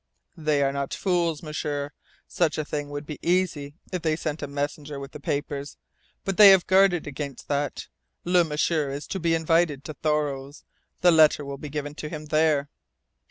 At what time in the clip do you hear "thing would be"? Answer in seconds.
2.65-3.19